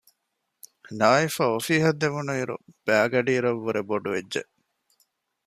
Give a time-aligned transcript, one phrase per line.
[0.99, 2.55] ނާއިފަށް އޮފީހަށް ދެވުނުއިރު
[2.85, 4.41] ބައިގަޑިއިރަށް ވުރެ ބޮޑުވެއްޖެ